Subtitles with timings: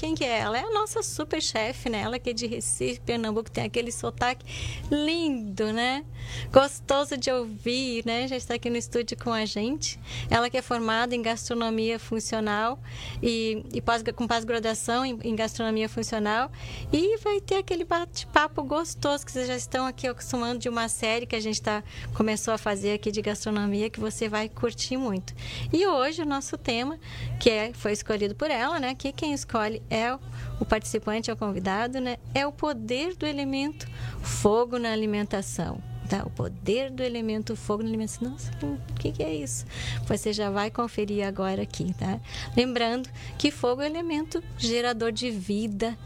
[0.00, 0.56] Quem que é ela?
[0.56, 2.02] É a nossa super chefe, né?
[2.02, 4.46] Ela que é de Recife, Pernambuco, tem aquele sotaque
[4.88, 6.04] lindo, né?
[6.52, 8.28] Gostoso de ouvir, né?
[8.28, 9.98] Já está aqui no estúdio com a gente.
[10.30, 12.78] Ela que é formada em gastronomia funcional
[13.20, 16.48] e, e pós, com pós-graduação em, em, gastronomia funcional.
[16.92, 21.26] E vai ter aquele bate-papo gostoso que vocês já estão aqui acostumando de uma série
[21.26, 21.82] que a gente tá,
[22.14, 25.34] começou a fazer aqui de gastronomia que você vai curtir muito.
[25.72, 27.00] E hoje o nosso tema,
[27.40, 28.94] que é, foi escolhido por ela, né?
[28.94, 30.16] Que quem escolhe é
[30.60, 32.16] o participante, é o convidado, né?
[32.34, 33.86] É o poder do elemento
[34.20, 35.80] fogo na alimentação.
[36.08, 36.24] Tá?
[36.24, 38.30] O poder do elemento fogo na alimentação.
[38.30, 39.66] Nossa, o que, que é isso?
[40.06, 42.18] Você já vai conferir agora aqui, tá?
[42.56, 45.98] Lembrando que fogo é elemento gerador de vida,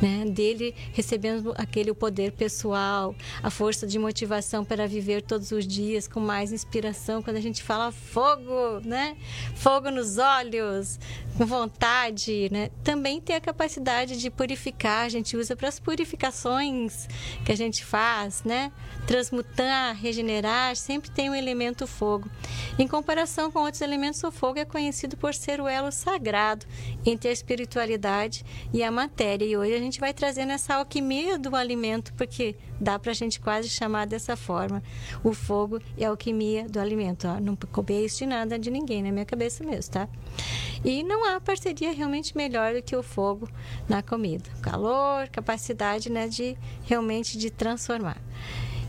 [0.00, 0.24] né?
[0.24, 6.20] dele recebendo aquele poder pessoal, a força de motivação para viver todos os dias com
[6.20, 7.22] mais inspiração.
[7.22, 9.16] Quando a gente fala fogo, né?
[9.54, 10.98] Fogo nos olhos,
[11.36, 12.70] com vontade, né?
[12.82, 15.04] Também tem a capacidade de purificar.
[15.04, 17.08] A gente usa para as purificações
[17.44, 18.72] que a gente faz, né?
[19.06, 22.28] Transmutar, regenerar, sempre tem o um elemento fogo.
[22.78, 26.66] Em comparação com outros elementos, o fogo é conhecido por ser o elo sagrado
[27.04, 29.44] entre a espiritualidade e a matéria.
[29.44, 33.40] E hoje a gente vai trazendo essa alquimia do alimento, porque dá para a gente
[33.40, 34.82] quase chamar dessa forma.
[35.22, 37.26] O fogo é a alquimia do alimento.
[37.28, 37.40] Ó.
[37.40, 40.08] Não copiei isso de nada de ninguém, na minha cabeça mesmo, tá?
[40.84, 43.48] E não há parceria realmente melhor do que o fogo
[43.88, 44.50] na comida.
[44.60, 48.18] Calor, capacidade né, de realmente de transformar.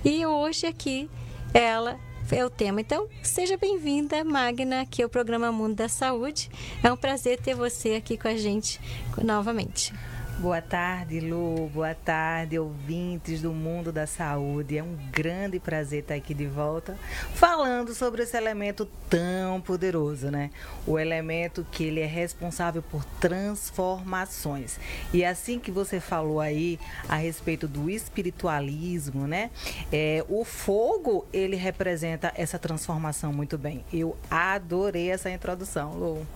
[0.04, 1.10] E hoje aqui
[1.54, 2.00] ela
[2.32, 2.82] é o tema.
[2.82, 6.50] Então, seja bem-vinda, Magna, aqui ao programa Mundo da Saúde.
[6.84, 8.80] É um prazer ter você aqui com a gente
[9.24, 9.94] novamente.
[10.38, 11.70] Boa tarde, Lu.
[11.74, 14.78] Boa tarde, ouvintes do mundo da saúde.
[14.78, 16.98] É um grande prazer estar aqui de volta
[17.34, 20.52] falando sobre esse elemento tão poderoso, né?
[20.86, 24.78] O elemento que ele é responsável por transformações.
[25.14, 26.78] E assim que você falou aí
[27.08, 29.50] a respeito do espiritualismo, né?
[29.90, 33.86] É, o fogo, ele representa essa transformação muito bem.
[33.92, 36.28] Eu adorei essa introdução, Lu.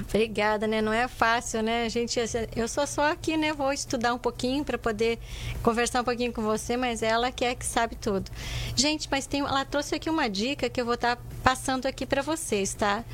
[0.00, 0.80] Obrigada, né?
[0.80, 1.88] Não é fácil, né?
[1.88, 2.18] Gente,
[2.54, 3.52] eu sou só aqui, né?
[3.52, 5.18] Vou estudar um pouquinho para poder
[5.62, 8.30] conversar um pouquinho com você, mas ela que é que sabe tudo.
[8.76, 12.06] Gente, mas tem, ela trouxe aqui uma dica que eu vou estar tá passando aqui
[12.06, 13.04] para vocês, tá?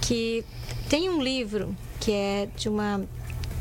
[0.00, 0.44] Que
[0.88, 3.06] tem um livro que é de uma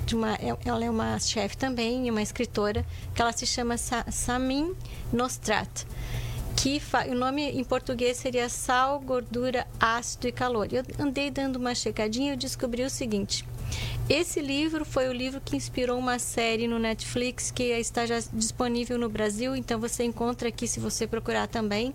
[0.05, 4.75] de uma, é, ela é uma chefe também, uma escritora, que ela se chama Samin
[5.11, 5.83] Nostrat
[6.55, 10.67] que o nome em português seria sal, gordura, ácido e calor.
[10.71, 13.45] Eu andei dando uma checadinha e descobri o seguinte.
[14.07, 18.97] Esse livro foi o livro que inspirou uma série no Netflix que está já disponível
[18.97, 21.93] no Brasil, então você encontra aqui se você procurar também,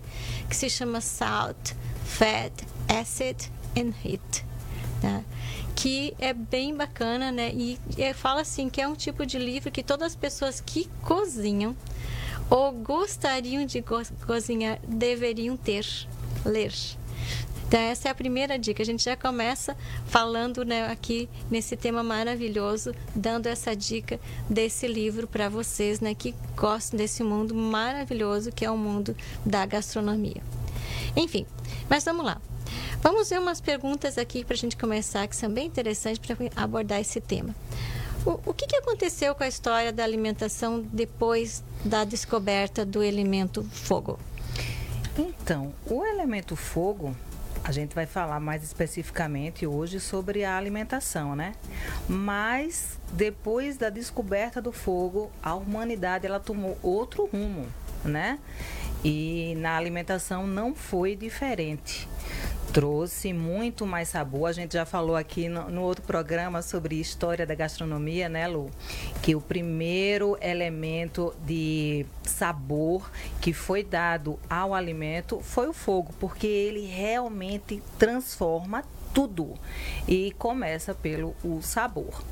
[0.49, 1.73] que se chama Salt,
[2.05, 2.51] Fat,
[2.87, 4.45] Acid and Heat.
[5.01, 5.23] Tá?
[5.73, 7.51] Que é bem bacana, né?
[7.53, 10.87] E, e fala assim que é um tipo de livro que todas as pessoas que
[11.01, 11.75] cozinham
[12.51, 13.81] ou gostariam de
[14.27, 15.85] cozinhar deveriam ter,
[16.45, 16.73] ler.
[17.65, 18.83] Então, essa é a primeira dica.
[18.83, 24.19] A gente já começa falando né, aqui nesse tema maravilhoso, dando essa dica
[24.49, 29.65] desse livro para vocês né, que gostam desse mundo maravilhoso que é o mundo da
[29.65, 30.43] gastronomia.
[31.15, 31.45] Enfim,
[31.89, 32.41] mas vamos lá.
[33.01, 36.99] Vamos ver umas perguntas aqui para a gente começar, que são bem interessantes para abordar
[36.99, 37.55] esse tema.
[38.25, 43.63] O, o que, que aconteceu com a história da alimentação depois da descoberta do elemento
[43.63, 44.19] fogo?
[45.17, 47.15] Então, o elemento fogo,
[47.63, 51.53] a gente vai falar mais especificamente hoje sobre a alimentação, né?
[52.07, 57.65] Mas depois da descoberta do fogo, a humanidade ela tomou outro rumo,
[58.05, 58.37] né?
[59.03, 62.07] E na alimentação não foi diferente
[62.71, 64.47] trouxe muito mais sabor.
[64.47, 68.71] A gente já falou aqui no, no, outro programa sobre história da gastronomia, né, Lu?
[69.21, 73.09] Que o primeiro elemento de sabor
[73.41, 78.83] que foi dado ao alimento foi o fogo, porque ele realmente transforma
[79.13, 79.55] tudo
[80.07, 82.23] e começa pelo o sabor.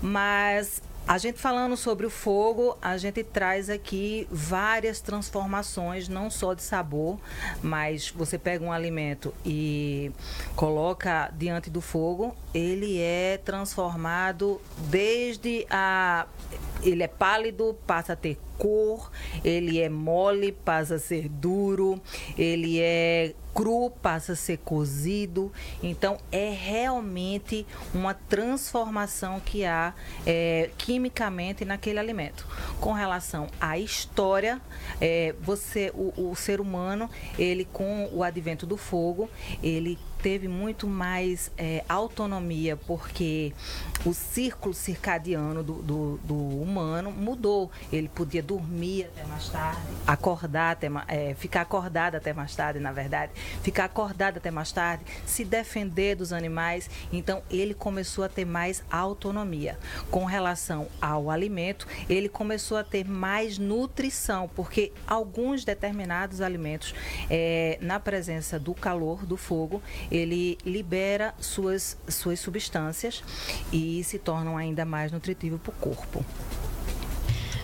[0.00, 6.54] Mas a gente falando sobre o fogo, a gente traz aqui várias transformações, não só
[6.54, 7.18] de sabor,
[7.62, 10.10] mas você pega um alimento e
[10.56, 16.26] coloca diante do fogo, ele é transformado desde a
[16.82, 19.10] ele é pálido, passa a ter cor,
[19.44, 22.00] ele é mole, passa a ser duro,
[22.36, 25.52] ele é cru, passa a ser cozido.
[25.82, 29.94] Então, é realmente uma transformação que há
[30.26, 32.46] é, quimicamente naquele alimento.
[32.80, 34.60] Com relação à história,
[35.00, 39.30] é, você, o, o ser humano, ele com o advento do fogo,
[39.62, 43.52] ele teve muito mais é, autonomia, porque
[44.06, 47.70] o círculo circadiano do, do, do, humano mudou.
[47.92, 52.90] Ele podia dormir até mais tarde, acordar até é, ficar acordado até mais tarde, na
[52.90, 53.32] verdade,
[53.62, 56.88] ficar acordado até mais tarde, se defender dos animais.
[57.12, 59.78] Então ele começou a ter mais autonomia.
[60.10, 66.94] Com relação ao alimento, ele começou a ter mais nutrição, porque alguns determinados alimentos,
[67.28, 69.82] é, na presença do calor, do fogo,
[70.14, 73.22] ele libera suas, suas substâncias
[73.72, 76.24] e se tornam ainda mais nutritivos para o corpo.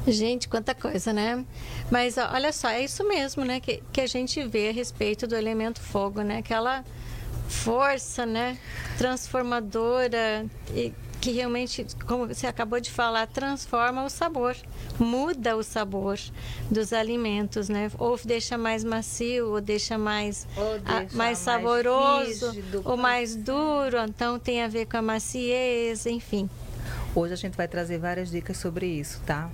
[0.06, 1.44] Gente, quanta coisa, né?
[1.91, 3.61] Mas olha só, é isso mesmo, né?
[3.61, 6.38] Que, que a gente vê a respeito do elemento fogo, né?
[6.38, 6.85] Aquela
[7.49, 8.58] força, né?
[8.97, 14.56] Transformadora e que realmente, como você acabou de falar, transforma o sabor,
[14.99, 16.19] muda o sabor
[16.70, 17.90] dos alimentos, né?
[17.99, 22.96] Ou deixa mais macio, ou deixa mais, ou deixa a, mais saboroso, mais rígido, ou
[22.96, 23.99] mais duro.
[24.08, 26.49] Então tem a ver com a maciez, enfim.
[27.14, 29.50] Hoje a gente vai trazer várias dicas sobre isso, tá?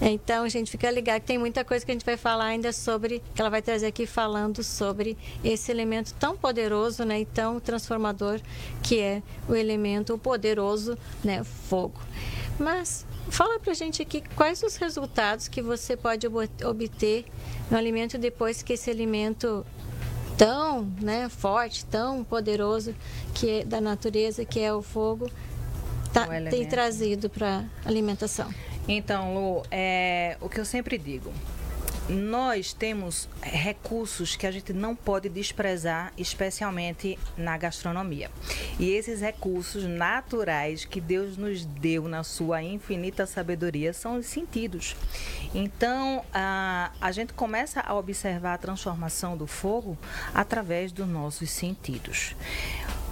[0.00, 2.72] Então, a gente fica ligado que tem muita coisa que a gente vai falar ainda
[2.72, 7.58] sobre, que ela vai trazer aqui falando sobre esse elemento tão poderoso, né, e tão
[7.58, 8.40] transformador
[8.82, 11.98] que é o elemento poderoso, né, fogo.
[12.58, 17.24] Mas fala pra gente aqui quais os resultados que você pode obter
[17.70, 19.64] no alimento depois que esse alimento
[20.36, 22.94] tão, né, forte, tão poderoso
[23.34, 25.30] que é da natureza, que é o fogo,
[26.12, 28.52] tá, tem trazido para alimentação.
[28.88, 31.32] Então, Lu, é, o que eu sempre digo,
[32.08, 38.30] nós temos recursos que a gente não pode desprezar, especialmente na gastronomia.
[38.78, 44.94] E esses recursos naturais que Deus nos deu na sua infinita sabedoria são os sentidos.
[45.54, 49.98] Então, a, a gente começa a observar a transformação do fogo
[50.32, 52.36] através dos nossos sentidos.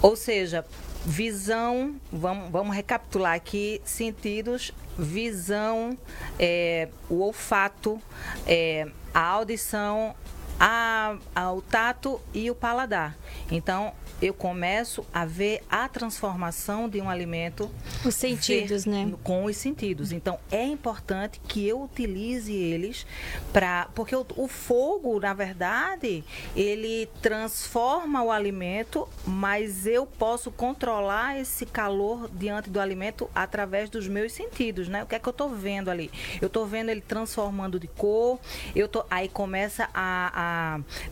[0.05, 0.63] Ou seja,
[1.03, 5.97] visão, vamos, vamos recapitular aqui, sentidos, visão,
[6.37, 7.99] é, o olfato,
[8.45, 10.13] é, a audição,
[10.59, 13.15] a, a, o tato e o paladar.
[13.51, 17.69] Então, eu começo a ver a transformação de um alimento.
[18.03, 19.13] Os sentidos, né?
[19.23, 20.11] Com os sentidos.
[20.11, 23.05] Então, é importante que eu utilize eles
[23.51, 23.89] para.
[23.93, 26.23] Porque o, o, fogo, na verdade,
[26.55, 34.07] ele transforma o alimento, mas eu posso controlar esse calor diante do alimento através dos
[34.07, 35.03] meus sentidos, né?
[35.03, 36.09] O que é que eu estou vendo ali?
[36.41, 38.39] Eu estou vendo ele transformando de cor,
[38.75, 40.44] eu tô, aí começa a, a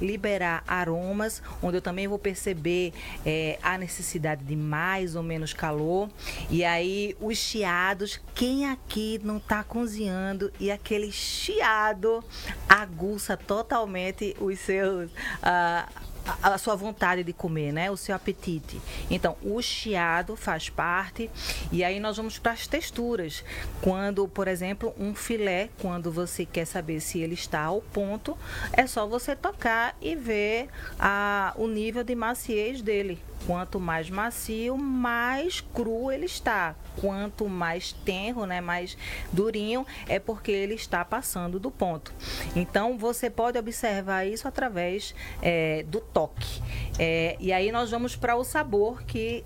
[0.02, 2.94] liberar aromas, onde eu também vou perceber
[3.26, 6.10] é, a necessidade de mais ou menos calor.
[6.50, 12.24] E aí, os chiados, quem aqui não está cozinhando e aquele chiado
[12.68, 15.12] aguça totalmente os seus.
[15.12, 17.92] Uh, a, sua vontade de comer, né?
[17.92, 18.82] O seu apetite.
[19.10, 21.30] Então, o chiado faz parte.
[21.72, 23.44] E aí nós vamos para as texturas.
[23.82, 28.38] Quando, por exemplo, um filé, quando você quer saber se ele está ao ponto,
[28.72, 33.20] é só você tocar e ver a, o nível de maciez dele.
[33.46, 36.76] Quanto mais macio, mais cru ele está.
[37.00, 38.98] Quanto mais tenro, né, mais
[39.32, 42.14] durinho, é porque ele está passando do ponto.
[42.56, 46.62] Então você pode observar isso através é, do toque.
[46.98, 49.44] É, e aí nós vamos para o sabor, que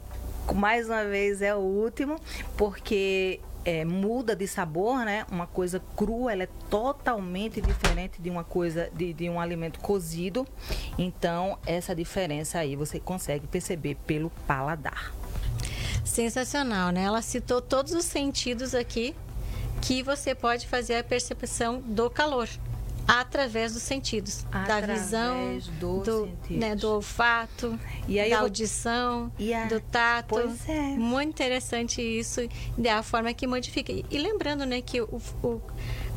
[0.53, 2.19] mais uma vez é o último,
[2.55, 5.25] porque é, muda de sabor, né?
[5.29, 10.47] Uma coisa crua, ela é totalmente diferente de uma coisa, de, de um alimento cozido.
[10.97, 15.13] Então, essa diferença aí você consegue perceber pelo paladar.
[16.05, 17.03] Sensacional, né?
[17.03, 19.13] Ela citou todos os sentidos aqui
[19.81, 22.47] que você pode fazer a percepção do calor
[23.07, 27.79] através dos sentidos, através da visão, do, do, né, do olfato,
[28.29, 29.67] da audição, a...
[29.67, 30.27] do tato.
[30.29, 30.81] Pois é.
[30.97, 32.41] Muito interessante isso,
[32.77, 33.93] da forma que modifica.
[33.93, 35.61] E, e lembrando, né, que o, o,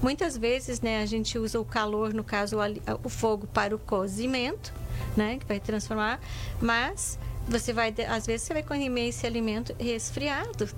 [0.03, 2.61] muitas vezes, né, a gente usa o calor, no caso o,
[3.05, 4.73] o fogo para o cozimento,
[5.17, 6.21] né, que vai transformar,
[6.61, 7.19] mas
[7.49, 10.69] você vai, às vezes você vai comer esse alimento resfriado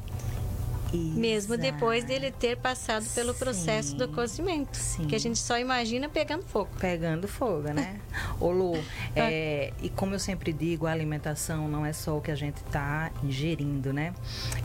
[0.92, 1.18] Exato.
[1.18, 4.76] Mesmo depois dele ter passado pelo processo sim, do cozimento.
[4.76, 5.06] Sim.
[5.06, 6.68] Que a gente só imagina pegando fogo.
[6.78, 7.98] Pegando fogo, né?
[8.38, 8.74] Ô Lu,
[9.16, 12.58] é, e como eu sempre digo, a alimentação não é só o que a gente
[12.58, 14.12] está ingerindo, né?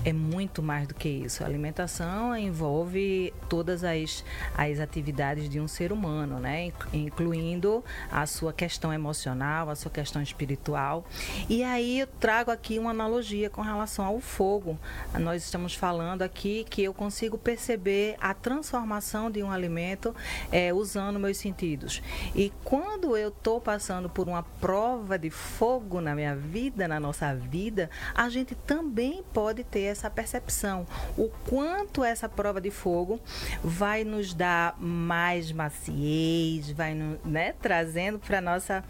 [0.04, 1.44] É muito mais do que isso.
[1.44, 4.24] A alimentação envolve todas as,
[4.56, 6.72] as atividades de um ser humano, né?
[6.92, 11.06] Incluindo a sua questão emocional, a sua questão espiritual.
[11.48, 14.78] E aí eu trago aqui uma analogia com relação ao fogo.
[15.18, 20.16] Nós estamos falando falando aqui que eu consigo perceber a transformação de um alimento
[20.52, 22.02] é, usando meus sentidos.
[22.36, 27.36] E quando eu estou passando por uma prova de fogo na minha vida, na nossa
[27.36, 30.88] vida, a gente também pode ter essa percepção.
[31.18, 33.20] O quanto essa prova de fogo
[33.64, 38.84] vai nos dar mais maciez, vai né, trazendo para nossa,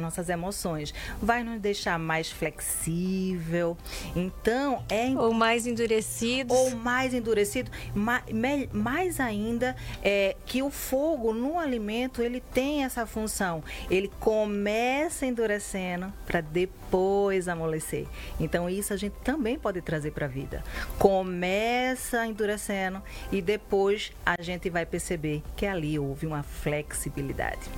[0.00, 3.76] nossas emoções, vai nos deixar mais flexível.
[4.14, 5.10] Então, é.
[5.16, 6.59] Ou mais endurecido.
[6.60, 7.70] Ou mais endurecido.
[7.94, 8.24] Mais,
[8.72, 13.62] mais ainda, é que o fogo no alimento ele tem essa função.
[13.90, 18.06] Ele começa endurecendo para depois amolecer.
[18.38, 20.62] Então, isso a gente também pode trazer para a vida.
[20.98, 27.70] Começa endurecendo e depois a gente vai perceber que ali houve uma flexibilidade.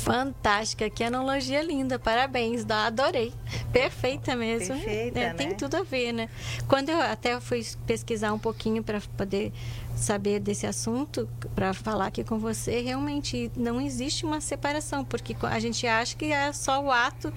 [0.00, 3.32] Fantástica, que analogia linda, parabéns, adorei.
[3.72, 4.74] Perfeita mesmo.
[4.74, 5.34] Perfeita, é, né?
[5.34, 6.28] Tem tudo a ver, né?
[6.66, 9.52] Quando eu até fui pesquisar um pouquinho para poder
[9.94, 15.58] saber desse assunto, para falar aqui com você, realmente não existe uma separação, porque a
[15.60, 17.32] gente acha que é só o ato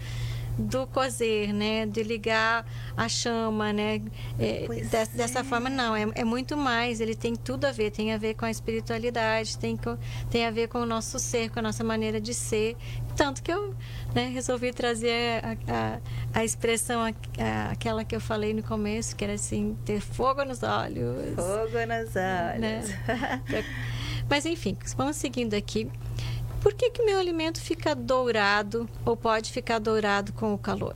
[0.58, 1.86] do cozer, né?
[1.86, 4.02] De ligar a chama, né?
[4.40, 5.06] É, de, é.
[5.14, 5.96] Dessa forma, não.
[5.96, 7.00] É, é, muito mais.
[7.02, 7.92] Ele tem tudo a ver.
[7.92, 9.98] Tem a ver com a espiritualidade, tem, com,
[10.30, 12.76] tem a ver com o nosso ser, com a nossa maneira de ser.
[13.16, 13.76] Tanto que eu
[14.14, 16.00] né, resolvi trazer a, a,
[16.40, 20.64] a expressão, a, aquela que eu falei no começo, que era assim, ter fogo nos
[20.64, 21.36] olhos.
[21.36, 22.60] Fogo nos olhos.
[22.60, 22.84] Né?
[24.30, 25.90] Mas enfim, vamos seguindo aqui.
[26.64, 30.96] Por que, que meu alimento fica dourado ou pode ficar dourado com o calor?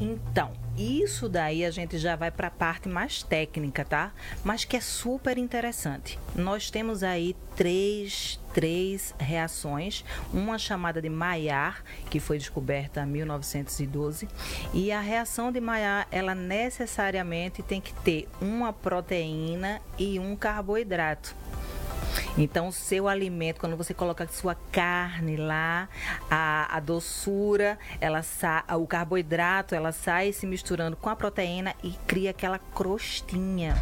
[0.00, 4.12] Então, isso daí a gente já vai para a parte mais técnica, tá?
[4.44, 6.16] Mas que é super interessante.
[6.36, 14.28] Nós temos aí três, três reações, uma chamada de Maillard, que foi descoberta em 1912,
[14.72, 21.34] e a reação de Maillard, ela necessariamente tem que ter uma proteína e um carboidrato.
[22.36, 25.88] Então, o seu alimento, quando você coloca sua carne lá,
[26.30, 31.92] a, a doçura, ela sa, o carboidrato, ela sai se misturando com a proteína e
[32.06, 33.74] cria aquela crostinha.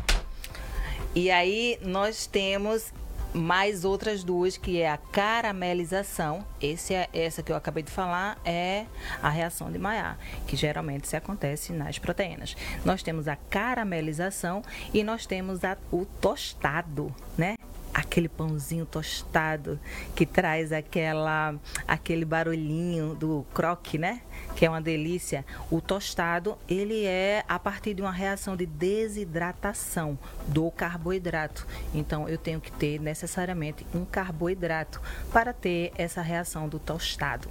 [1.14, 2.92] E aí nós temos
[3.32, 6.44] mais outras duas que é a caramelização.
[6.60, 8.87] Esse é essa que eu acabei de falar é
[9.22, 12.56] a reação de Maillard, que geralmente se acontece nas proteínas.
[12.84, 17.54] Nós temos a caramelização e nós temos a, o tostado, né?
[17.99, 19.78] Aquele pãozinho tostado
[20.14, 21.55] que traz aquela
[21.87, 24.23] aquele barulhinho do croque, né?
[24.54, 25.45] Que é uma delícia.
[25.71, 31.66] O tostado, ele é a partir de uma reação de desidratação do carboidrato.
[31.95, 35.00] Então eu tenho que ter necessariamente um carboidrato
[35.33, 37.49] para ter essa reação do tostado.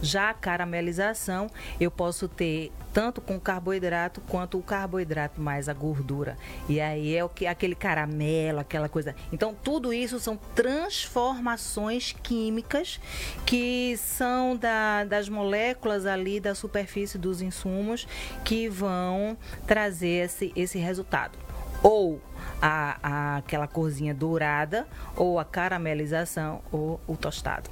[0.00, 1.48] Já a caramelização,
[1.80, 6.38] eu posso ter tanto com carboidrato quanto o carboidrato mais a gordura.
[6.68, 9.14] E aí é o que aquele caramelo, aquela coisa.
[9.32, 13.00] Então tudo isso são transformações químicas
[13.44, 18.06] que são da, das moléculas ali da superfície dos insumos
[18.44, 21.38] que vão trazer esse, esse resultado.
[21.82, 22.20] Ou
[22.60, 27.70] a, a, aquela corzinha dourada, ou a caramelização, ou o tostado.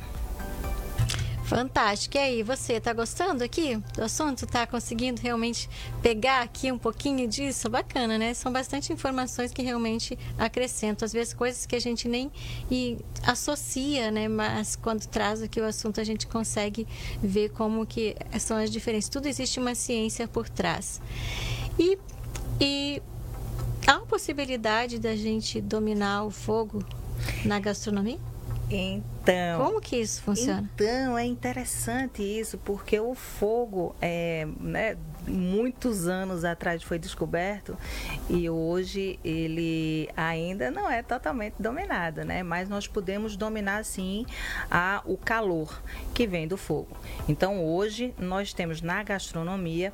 [1.53, 2.17] Fantástico.
[2.17, 4.47] E aí, você está gostando aqui do assunto?
[4.47, 5.69] Está conseguindo realmente
[6.01, 7.69] pegar aqui um pouquinho disso?
[7.69, 8.33] Bacana, né?
[8.33, 11.05] São bastante informações que realmente acrescentam.
[11.05, 12.33] Às vezes, coisas que a gente nem
[13.23, 14.29] associa, né?
[14.29, 16.89] Mas quando traz aqui o assunto, a gente consegue
[17.23, 19.11] ver como que são as diferenças.
[19.11, 21.03] Tudo existe uma ciência por trás.
[21.79, 21.99] E,
[22.59, 23.03] e
[23.87, 26.83] há a possibilidade da gente dominar o fogo
[27.45, 28.32] na gastronomia?
[28.77, 29.65] Então.
[29.65, 30.69] Como que isso funciona?
[30.75, 37.77] Então, é interessante isso, porque o fogo, é, né, muitos anos atrás foi descoberto
[38.29, 42.43] e hoje ele ainda não é totalmente dominado, né?
[42.43, 44.27] Mas nós podemos dominar sim
[44.71, 45.81] a, o calor
[46.15, 46.97] que vem do fogo.
[47.29, 49.93] Então, hoje nós temos na gastronomia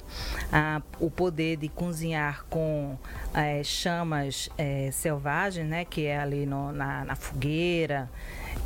[0.52, 2.96] a, o poder de cozinhar com
[3.34, 5.84] é, chamas é, selvagens, né?
[5.84, 8.08] Que é ali no, na, na fogueira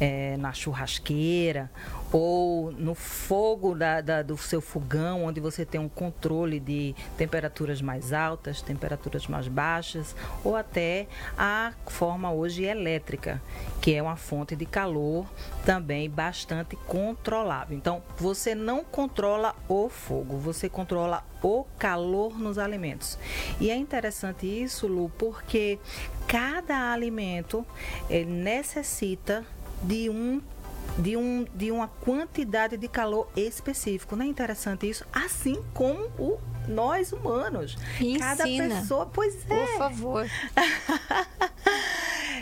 [0.01, 1.71] é, na churrasqueira
[2.13, 7.81] ou no fogo da, da, do seu fogão, onde você tem um controle de temperaturas
[7.81, 11.07] mais altas, temperaturas mais baixas, ou até
[11.39, 13.41] a forma hoje elétrica,
[13.81, 15.27] que é uma fonte de calor
[15.65, 17.77] também bastante controlável.
[17.77, 23.19] Então, você não controla o fogo, você controla o calor nos alimentos.
[23.59, 25.79] E é interessante isso, Lu, porque
[26.27, 27.67] cada alimento
[28.27, 29.45] necessita
[29.83, 30.41] de um
[30.99, 34.15] de, um, de uma quantidade de calor específico.
[34.15, 35.07] Não é interessante isso?
[35.11, 37.77] Assim como o nós humanos.
[37.99, 38.19] Ensina.
[38.19, 39.67] Cada pessoa, pois é.
[39.67, 40.27] Por favor.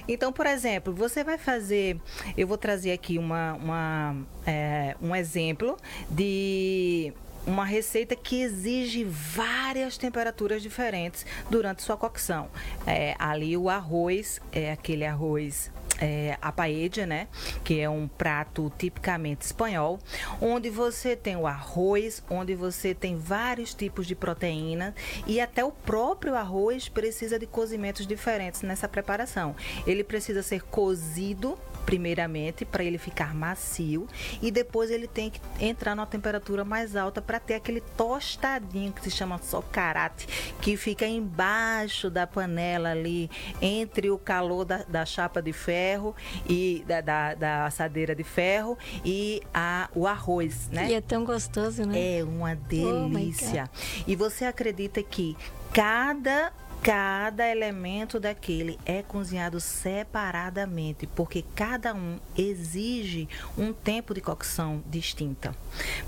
[0.09, 2.01] Então, por exemplo, você vai fazer.
[2.37, 5.77] Eu vou trazer aqui uma, uma é, um exemplo
[6.11, 7.13] de
[7.47, 12.49] uma receita que exige várias temperaturas diferentes durante sua cocção.
[12.85, 15.71] É, ali o arroz, é aquele arroz
[16.01, 16.71] é, a paella,
[17.07, 17.29] né?
[17.63, 19.99] Que é um prato tipicamente espanhol,
[20.41, 24.95] onde você tem o arroz, onde você tem vários tipos de proteína
[25.27, 29.55] e até o próprio arroz precisa de cozimentos diferentes nessa preparação.
[29.87, 31.59] Ele precisa ser cozido
[31.91, 34.07] primeiramente para ele ficar macio
[34.41, 39.03] e depois ele tem que entrar numa temperatura mais alta para ter aquele tostadinho que
[39.03, 40.29] se chama socarate,
[40.61, 43.29] que fica embaixo da panela ali,
[43.61, 46.15] entre o calor da, da chapa de ferro
[46.49, 50.91] e da, da, da, assadeira de ferro e a, o arroz, né?
[50.91, 52.19] E é tão gostoso, né?
[52.19, 53.69] É uma oh delícia.
[53.69, 55.37] Oh e você acredita que
[55.73, 64.83] cada Cada elemento daquele é cozinhado separadamente, porque cada um exige um tempo de cocção
[64.87, 65.55] distinta.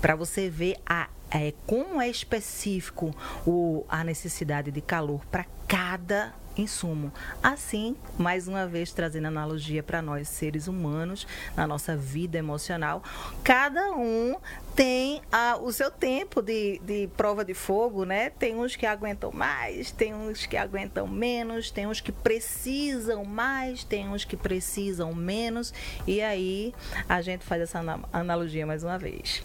[0.01, 3.15] Para você ver a é, como é específico
[3.45, 7.11] o, a necessidade de calor para cada insumo.
[7.41, 13.03] Assim, mais uma vez trazendo analogia para nós seres humanos na nossa vida emocional,
[13.43, 14.35] cada um
[14.75, 15.21] tem
[15.61, 18.29] o seu tempo de, de prova de fogo, né?
[18.31, 23.83] Tem uns que aguentam mais, tem uns que aguentam menos, tem uns que precisam mais,
[23.83, 25.73] tem uns que precisam menos,
[26.07, 26.73] e aí
[27.07, 27.79] a gente faz essa
[28.11, 29.43] analogia mais uma vez.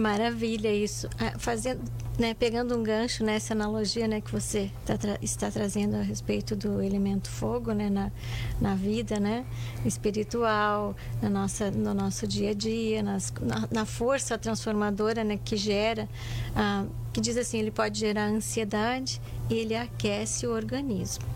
[0.00, 1.10] Maravilha isso.
[1.18, 1.82] Ah, fazendo,
[2.18, 6.56] né, pegando um gancho nessa analogia né, que você tá tra está trazendo a respeito
[6.56, 8.10] do elemento fogo né, na,
[8.58, 9.44] na vida né,
[9.84, 15.54] espiritual, na nossa, no nosso dia a dia, nas, na, na força transformadora né, que
[15.54, 16.08] gera,
[16.56, 21.26] ah, que diz assim, ele pode gerar ansiedade e ele aquece o organismo.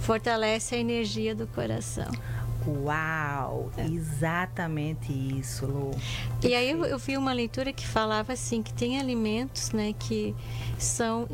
[0.00, 2.10] Fortalece a energia do coração.
[2.66, 3.70] Uau!
[3.76, 3.86] É.
[3.86, 5.90] Exatamente isso, Lu.
[6.42, 10.34] E aí eu, eu, vi uma leitura que falava assim que tem alimentos, né, que
[10.78, 11.26] são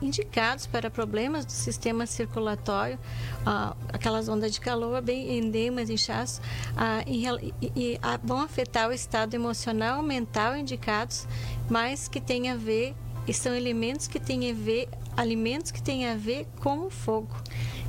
[0.00, 2.98] indicados para problemas do sistema circulatório,
[3.46, 6.40] ah, aquelas ondas de calor, bem endemas, inchaços,
[6.76, 7.26] ah, e,
[7.76, 11.26] e, ah, vão afetar o estado emocional, mental indicados,
[11.70, 12.94] mas que tem a ver
[13.26, 17.36] e são elementos que têm a ver, alimentos que têm a ver com o fogo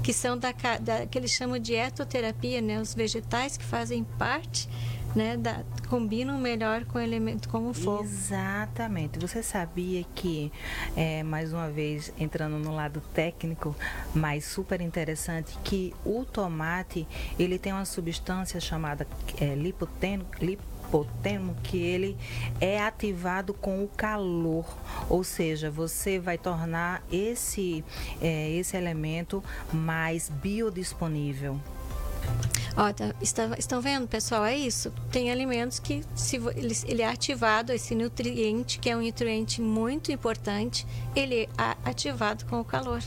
[0.04, 2.80] que são da, da que eles chamam de etoterapia, né?
[2.80, 4.68] Os vegetais que fazem parte
[5.16, 8.04] né, da, combinam melhor com elemento como o fogo.
[8.04, 9.20] Exatamente.
[9.20, 10.52] Você sabia que,
[10.96, 13.76] é, mais uma vez, entrando no lado técnico,
[14.14, 19.08] mas super interessante, que o tomate ele tem uma substância chamada
[19.40, 22.18] é, lipoteno, lip, hipotemo que ele
[22.60, 24.66] é ativado com o calor,
[25.10, 27.84] ou seja, você vai tornar esse,
[28.22, 31.60] é, esse elemento mais biodisponível.
[32.76, 34.46] Ó, tá, está, estão vendo, pessoal?
[34.46, 34.92] É isso.
[35.12, 40.12] Tem alimentos que se ele, ele, é ativado, esse nutriente, que é um nutriente muito
[40.12, 41.50] importante, ele é
[41.86, 43.02] ativado com o calor.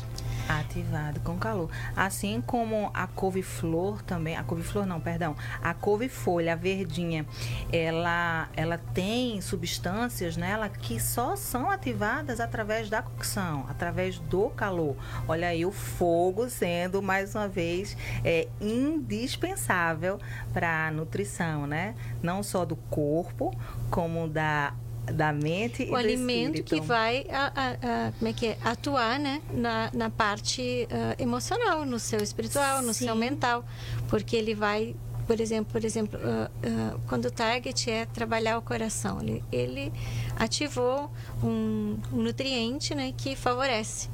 [0.48, 1.70] Ativado com calor.
[1.96, 7.26] Assim como a couve-flor também, a couve-flor não, perdão, a couve-folha, a verdinha,
[7.72, 14.96] ela, ela tem substâncias nela que só são ativadas através da cocção, através do calor.
[15.26, 20.18] Olha aí o fogo sendo, mais uma vez, é, indispensável
[20.52, 21.94] para a nutrição, né?
[22.22, 23.52] Não só do corpo,
[23.90, 24.74] como da
[25.12, 27.70] da mente o e do alimento que vai a, a,
[28.08, 28.58] a, como é que é?
[28.64, 33.06] atuar né na, na parte uh, emocional no seu espiritual no Sim.
[33.06, 33.64] seu mental
[34.08, 38.62] porque ele vai por exemplo por exemplo uh, uh, quando o target é trabalhar o
[38.62, 39.92] coração ele, ele
[40.36, 41.10] ativou
[41.42, 44.08] um, um nutriente né que favorece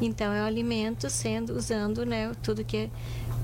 [0.00, 2.90] então é o alimento sendo usando né tudo que é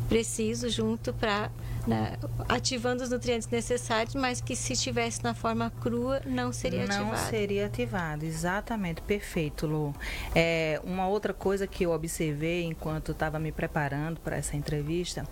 [0.09, 1.51] preciso junto para
[1.87, 2.17] né,
[2.49, 7.11] ativando os nutrientes necessários, mas que se estivesse na forma crua não seria não ativado.
[7.11, 9.95] Não seria ativado, exatamente, perfeito, Lu.
[10.35, 15.27] É, uma outra coisa que eu observei enquanto estava me preparando para essa entrevista,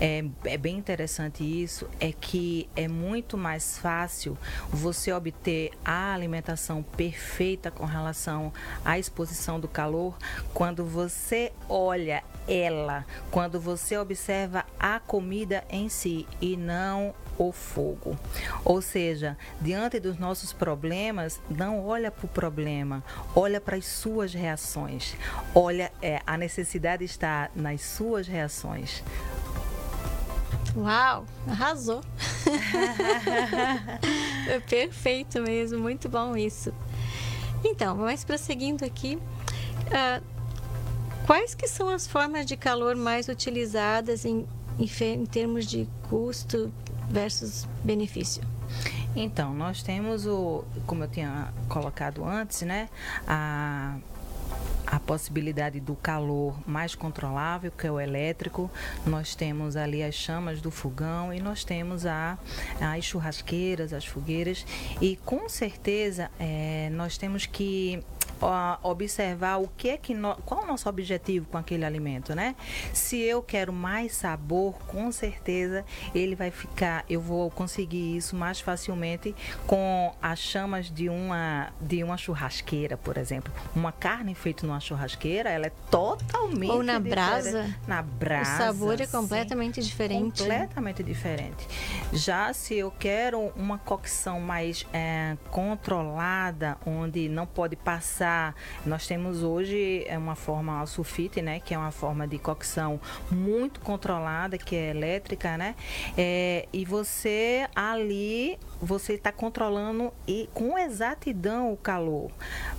[0.00, 4.36] é, é bem interessante isso, é que é muito mais fácil
[4.70, 8.52] você obter a alimentação perfeita com relação
[8.84, 10.16] à exposição do calor
[10.54, 18.16] quando você olha ela, quando você observa a comida em si e não o fogo.
[18.64, 23.02] Ou seja, diante dos nossos problemas, não olha para o problema,
[23.34, 25.16] olha para as suas reações.
[25.54, 29.02] Olha, é, a necessidade está nas suas reações.
[30.76, 32.00] Uau, arrasou.
[34.48, 36.72] é perfeito mesmo, muito bom isso.
[37.64, 40.24] Então, mas prosseguindo aqui, uh,
[41.26, 44.46] quais que são as formas de calor mais utilizadas em,
[44.80, 46.72] em, termos de custo
[47.08, 48.42] versus benefício?
[49.14, 52.88] Então, nós temos o, como eu tinha colocado antes, né,
[53.26, 53.98] a
[54.90, 58.68] a possibilidade do calor mais controlável, que é o elétrico.
[59.06, 62.36] Nós temos ali as chamas do fogão e nós temos a,
[62.80, 64.66] as churrasqueiras, as fogueiras.
[65.00, 68.02] E com certeza é, nós temos que
[68.82, 72.54] observar o que é que no, qual é o nosso objetivo com aquele alimento, né?
[72.92, 78.60] Se eu quero mais sabor, com certeza ele vai ficar, eu vou conseguir isso mais
[78.60, 79.34] facilmente
[79.66, 83.52] com as chamas de uma de uma churrasqueira, por exemplo.
[83.74, 87.74] Uma carne feita numa churrasqueira, ela é totalmente ou na brasa.
[87.86, 88.54] Na brasa.
[88.54, 90.42] O sabor é completamente sim, diferente.
[90.42, 91.68] Completamente diferente.
[92.12, 98.29] Já se eu quero uma cocção mais é, controlada, onde não pode passar
[98.84, 103.80] nós temos hoje é uma forma sulfite, né, que é uma forma de cocção muito
[103.80, 105.74] controlada, que é elétrica, né?
[106.16, 112.30] É, e você ali você está controlando e com exatidão o calor,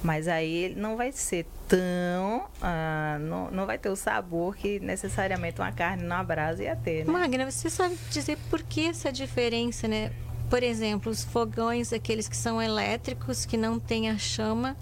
[0.03, 5.61] mas aí não vai ser tão, ah, não, não vai ter o sabor que necessariamente
[5.61, 7.05] uma carne na brasa ia ter.
[7.05, 7.13] Né?
[7.13, 10.11] Magna, você sabe dizer por que essa diferença, né?
[10.49, 14.75] Por exemplo, os fogões, aqueles que são elétricos, que não têm a chama,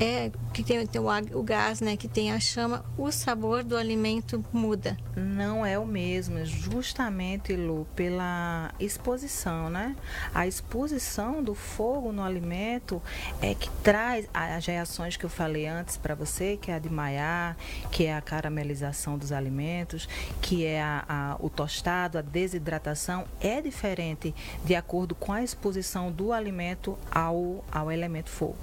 [0.00, 3.76] é que tem, tem o, o, gás, né, que tem a chama, o sabor do
[3.76, 4.96] alimento muda.
[5.14, 9.94] Não é o mesmo, justamente Lu, pela exposição, né?
[10.34, 13.02] A exposição do fogo no alimento
[13.42, 16.88] é que traz as reações que eu falei antes para você, que é a de
[16.88, 17.56] maiar,
[17.92, 20.08] que é a caramelização dos alimentos,
[20.40, 24.34] que é a, a, o tostado, a desidratação, é diferente
[24.64, 28.56] de acordo com a exposição do alimento ao, ao elemento fogo.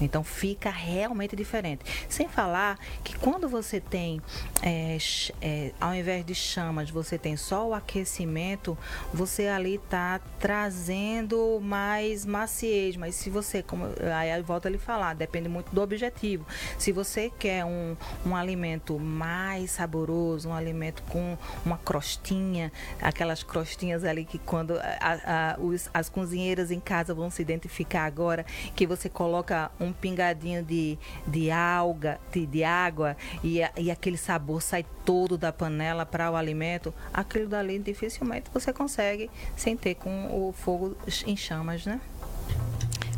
[0.00, 1.84] Então fica realmente diferente.
[2.08, 4.20] Sem falar que quando você tem,
[4.62, 4.96] é,
[5.40, 8.76] é, ao invés de chamas, você tem só o aquecimento,
[9.12, 12.96] você ali está trazendo mais maciez.
[12.96, 16.46] Mas se você, como aí volta a lhe falar, depende muito do objetivo.
[16.78, 24.04] Se você quer um, um alimento mais saboroso, um alimento com uma crostinha, aquelas crostinhas
[24.04, 28.86] ali que quando a, a, os, as cozinheiras em casa vão se identificar agora, que
[28.86, 34.62] você coloca um um pingadinho de, de alga, de, de água, e, e aquele sabor
[34.62, 40.26] sai todo da panela para o alimento, aquilo dali dificilmente você consegue sem ter com
[40.26, 40.96] o fogo
[41.26, 42.00] em chamas, né?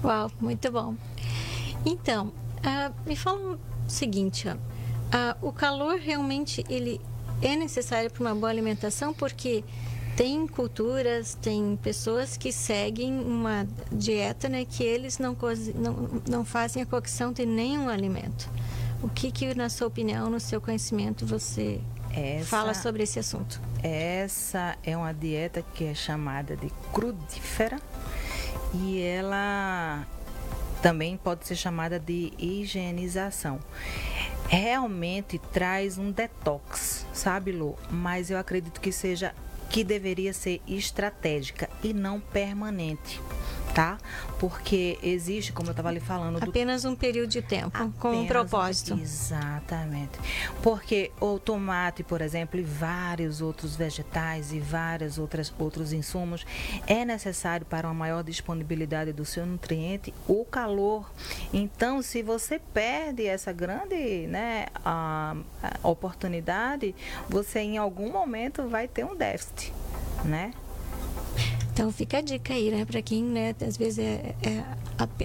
[0.02, 0.94] Uau, muito bom.
[1.84, 4.54] Então, uh, me fala o seguinte, ó.
[4.54, 7.00] Uh, o calor realmente ele
[7.42, 9.64] é necessário para uma boa alimentação porque
[10.20, 15.34] tem culturas, tem pessoas que seguem uma dieta né, que eles não,
[15.74, 18.46] não, não fazem a cocção de nenhum alimento.
[19.02, 21.80] O que, que, na sua opinião, no seu conhecimento, você
[22.14, 23.58] essa, fala sobre esse assunto?
[23.82, 27.80] Essa é uma dieta que é chamada de crudífera
[28.74, 30.06] e ela
[30.82, 33.58] também pode ser chamada de higienização.
[34.48, 37.74] Realmente traz um detox, sabe, Lu?
[37.88, 39.34] Mas eu acredito que seja
[39.70, 43.20] que deveria ser estratégica e não permanente
[43.74, 43.98] tá?
[44.38, 48.98] Porque existe, como eu estava ali falando, apenas um período de tempo com um propósito.
[49.00, 50.18] Exatamente.
[50.62, 56.44] Porque o tomate, por exemplo, e vários outros vegetais e vários outras, outros insumos
[56.86, 61.10] é necessário para uma maior disponibilidade do seu nutriente o calor.
[61.52, 66.94] Então, se você perde essa grande, né, a, a oportunidade,
[67.28, 69.72] você em algum momento vai ter um déficit,
[70.24, 70.52] né?
[71.80, 72.84] Então fica a dica aí, né?
[72.84, 74.62] Para quem, né, às vezes é, é,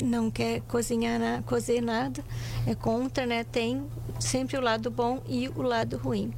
[0.01, 2.23] não quer cozinhar, cozer nada,
[2.65, 3.43] é contra, né?
[3.43, 3.85] Tem
[4.21, 6.31] sempre o lado bom e o lado ruim.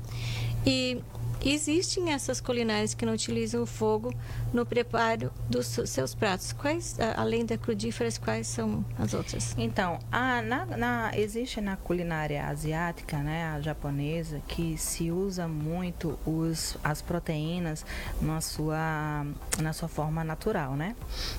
[0.66, 0.98] E
[1.46, 4.14] Existem essas culinárias que não utilizam o fogo
[4.52, 6.52] no preparo dos seus pratos.
[6.52, 9.56] Quais, além da crudíferas, quais são as outras?
[9.58, 16.18] Então, a, na, na, existe na culinária asiática, né, a japonesa, que se usa muito
[16.26, 17.86] os, as proteínas
[18.22, 19.26] na sua,
[19.62, 20.96] na sua forma natural, né?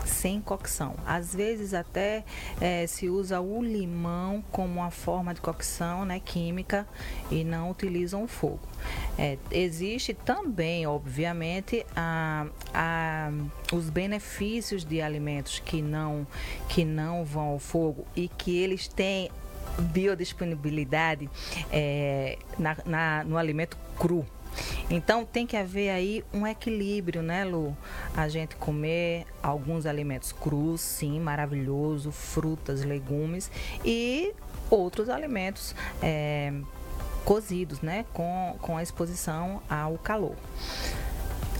[0.06, 0.94] Sem cocção.
[1.06, 2.24] Às vezes até
[2.60, 6.86] é, se usa o limão como uma forma de cocção né, química
[7.30, 8.60] e não utilizam o fogo.
[9.18, 9.87] É, existe
[10.24, 13.30] também, obviamente, a, a,
[13.72, 16.26] os benefícios de alimentos que não,
[16.68, 19.30] que não vão ao fogo e que eles têm
[19.78, 21.28] biodisponibilidade
[21.70, 24.26] é, na, na, no alimento cru.
[24.90, 27.76] Então tem que haver aí um equilíbrio, né, Lu?
[28.16, 33.50] A gente comer alguns alimentos crus, sim, maravilhoso, frutas, legumes
[33.84, 34.34] e
[34.70, 36.52] outros alimentos é,
[37.24, 40.36] cozidos, né, com, com a exposição ao calor.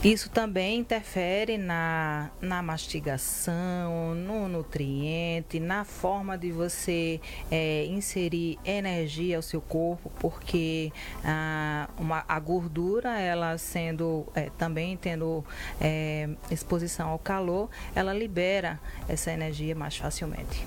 [0.01, 7.19] Isso também interfere na, na mastigação, no nutriente, na forma de você
[7.51, 10.89] é, inserir energia ao seu corpo, porque
[11.21, 15.43] a, uma, a gordura, ela sendo é, também tendo
[15.81, 20.65] é, exposição ao calor, ela libera essa energia mais facilmente.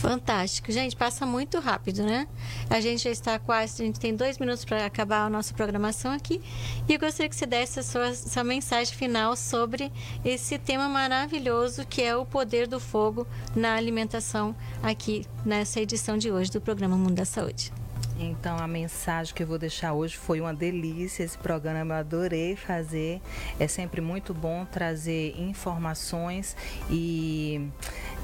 [0.00, 0.70] Fantástico.
[0.70, 2.28] Gente, passa muito rápido, né?
[2.70, 6.12] A gente já está quase, a gente tem dois minutos para acabar a nossa programação
[6.12, 6.40] aqui.
[6.88, 9.92] E eu gostaria que você desse a sua, sua mensagem final sobre
[10.24, 16.30] esse tema maravilhoso que é o poder do fogo na alimentação aqui nessa edição de
[16.30, 17.72] hoje do programa Mundo da Saúde.
[18.18, 21.22] Então a mensagem que eu vou deixar hoje foi uma delícia.
[21.22, 23.20] Esse programa eu adorei fazer.
[23.60, 26.56] É sempre muito bom trazer informações
[26.90, 27.68] e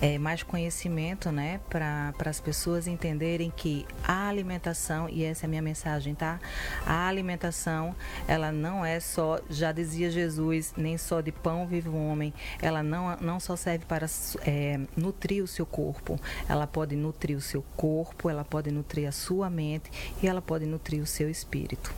[0.00, 5.50] é, mais conhecimento, né, para as pessoas entenderem que a alimentação e essa é a
[5.50, 6.38] minha mensagem, tá?
[6.87, 7.94] A alimentação
[8.26, 12.33] ela não é só, já dizia Jesus, nem só de pão vive o homem.
[12.61, 14.07] Ela não não só serve para
[14.46, 16.18] é, nutrir o seu corpo.
[16.48, 19.90] Ela pode nutrir o seu corpo, ela pode nutrir a sua mente
[20.22, 21.92] e ela pode nutrir o seu espírito.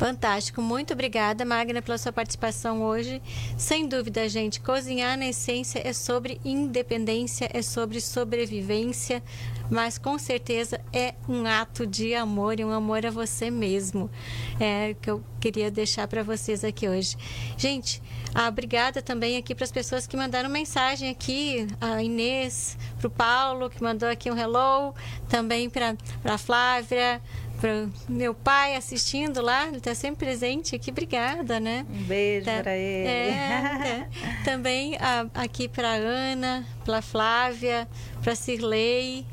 [0.00, 3.20] Fantástico, muito obrigada, Magna, pela sua participação hoje.
[3.58, 9.22] Sem dúvida, gente, cozinhar na essência é sobre independência, é sobre sobrevivência,
[9.70, 14.10] mas com certeza é um ato de amor e um amor a você mesmo.
[14.58, 17.14] É que eu queria deixar para vocês aqui hoje.
[17.58, 18.02] Gente,
[18.34, 23.10] ah, obrigada também aqui para as pessoas que mandaram mensagem aqui, a Inês, para o
[23.10, 24.94] Paulo, que mandou aqui um hello,
[25.28, 27.20] também para a Flávia,
[27.60, 31.86] para meu pai assistindo lá, ele está sempre presente aqui, obrigada, né?
[31.90, 33.08] Um beijo tá, para ele.
[33.08, 34.08] É, é.
[34.44, 37.86] Também a, aqui para Ana, para Flávia,
[38.22, 39.26] para Cirlei,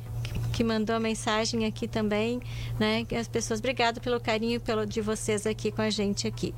[0.52, 2.42] que mandou a mensagem aqui também,
[2.80, 3.06] né?
[3.18, 6.54] As pessoas, obrigado pelo carinho pelo, de vocês aqui com a gente aqui.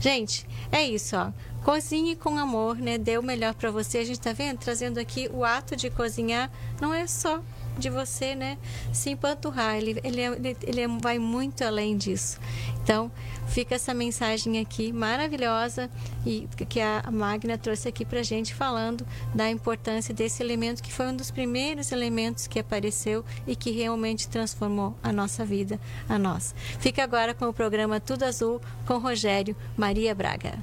[0.00, 1.30] Gente, é isso, ó.
[1.62, 2.96] Cozinhe com amor, né?
[2.96, 3.98] Dê o melhor para você.
[3.98, 7.42] A gente está vendo, trazendo aqui o ato de cozinhar, não é só
[7.78, 8.58] de você, né,
[8.92, 9.76] se empanturrar.
[9.76, 12.38] Ele, ele, é, ele, ele é, vai muito além disso.
[12.82, 13.10] Então,
[13.46, 15.90] fica essa mensagem aqui maravilhosa
[16.26, 21.06] e que a Magna trouxe aqui para gente falando da importância desse elemento que foi
[21.06, 26.54] um dos primeiros elementos que apareceu e que realmente transformou a nossa vida, a nós.
[26.80, 30.58] Fica agora com o programa Tudo Azul com Rogério Maria Braga.